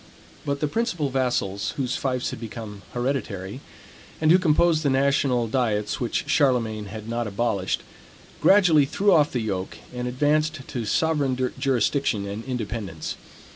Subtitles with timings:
[0.47, 3.61] But the principal vassals, whose fiefs had become hereditary,
[4.19, 7.83] and who composed the national diets which Charlemagne had not abolished,
[8.41, 13.15] gradually threw off the yoke and advanced to sovereign jurisdiction and independence.